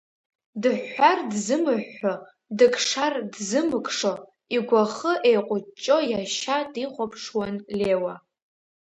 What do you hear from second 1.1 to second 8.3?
дзымыҳәҳәо, дыкшар дзымыкшо, игәахы еиҟәыҷҷо иашьа дихәаԥшуан Леуа.